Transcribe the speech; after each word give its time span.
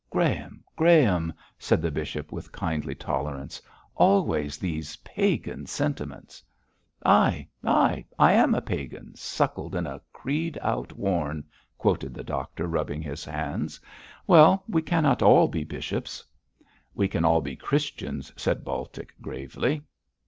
'Graham, 0.09 0.63
Graham,' 0.75 1.31
said 1.59 1.79
the 1.79 1.91
bishop, 1.91 2.31
with 2.31 2.51
kindly 2.51 2.95
tolerance, 2.95 3.61
'always 3.93 4.57
these 4.57 4.95
Pagan 5.03 5.67
sentiments.' 5.67 6.41
'Ay! 7.05 7.47
ay! 7.63 8.03
I 8.17 8.33
am 8.33 8.55
a 8.55 8.61
Pagan 8.63 9.13
suckled 9.15 9.75
in 9.75 9.85
a 9.85 10.01
creed 10.11 10.57
outworn,' 10.63 11.43
quoted 11.77 12.15
the 12.15 12.23
doctor, 12.23 12.65
rubbing 12.65 13.03
his 13.03 13.23
hands. 13.25 13.79
'Well, 14.25 14.63
we 14.67 14.81
cannot 14.81 15.21
all 15.21 15.47
be 15.47 15.63
bishops.' 15.63 16.25
'We 16.95 17.07
can 17.07 17.23
all 17.23 17.41
be 17.41 17.55
Christians,' 17.55 18.33
said 18.35 18.65
Baltic, 18.65 19.13
gravely. 19.21 19.83